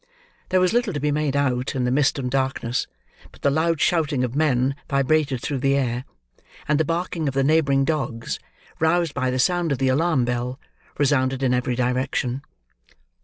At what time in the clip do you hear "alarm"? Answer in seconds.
9.89-10.25